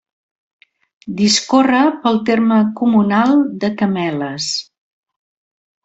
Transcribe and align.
Discorre 1.19 1.83
pel 2.07 2.19
terme 2.31 2.59
comunal 2.81 3.39
de 3.65 3.71
Cameles. 3.83 4.53